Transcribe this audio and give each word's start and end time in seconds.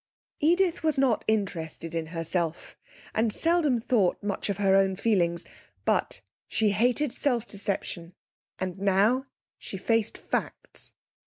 Edith 0.39 0.81
was 0.81 0.97
not 0.97 1.23
interested 1.27 1.93
in 1.93 2.07
herself, 2.07 2.75
and 3.13 3.31
seldom 3.31 3.79
thought 3.79 4.17
much 4.23 4.49
of 4.49 4.57
her 4.57 4.75
own 4.75 4.95
feelings, 4.95 5.45
but 5.85 6.21
she 6.47 6.71
hated 6.71 7.13
self 7.13 7.45
deception; 7.45 8.15
and 8.57 8.79
now 8.79 9.25
she 9.59 9.77
faced 9.77 10.17
facts. 10.17 10.93